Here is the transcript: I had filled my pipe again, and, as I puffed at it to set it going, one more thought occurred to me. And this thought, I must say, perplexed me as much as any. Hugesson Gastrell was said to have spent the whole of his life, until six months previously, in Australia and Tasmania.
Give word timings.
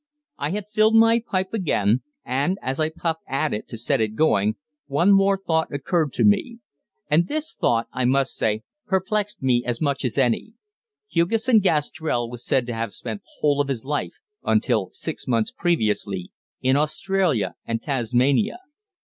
I 0.39 0.49
had 0.49 0.67
filled 0.67 0.95
my 0.95 1.19
pipe 1.19 1.53
again, 1.53 2.01
and, 2.25 2.57
as 2.63 2.79
I 2.79 2.89
puffed 2.89 3.21
at 3.27 3.53
it 3.53 3.67
to 3.67 3.77
set 3.77 4.01
it 4.01 4.15
going, 4.15 4.55
one 4.87 5.11
more 5.11 5.37
thought 5.37 5.71
occurred 5.71 6.11
to 6.13 6.23
me. 6.23 6.57
And 7.07 7.27
this 7.27 7.53
thought, 7.53 7.85
I 7.93 8.05
must 8.05 8.35
say, 8.35 8.63
perplexed 8.87 9.43
me 9.43 9.63
as 9.63 9.79
much 9.79 10.03
as 10.03 10.17
any. 10.17 10.53
Hugesson 11.07 11.59
Gastrell 11.59 12.31
was 12.31 12.43
said 12.43 12.65
to 12.65 12.73
have 12.73 12.93
spent 12.93 13.21
the 13.21 13.29
whole 13.41 13.61
of 13.61 13.67
his 13.67 13.85
life, 13.85 14.15
until 14.43 14.89
six 14.91 15.27
months 15.27 15.51
previously, 15.55 16.31
in 16.61 16.75
Australia 16.75 17.53
and 17.65 17.79
Tasmania. 17.79 18.57